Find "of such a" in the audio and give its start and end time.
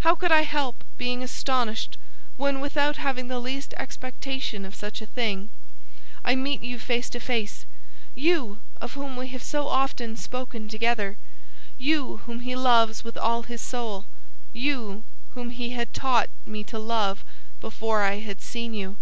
4.64-5.06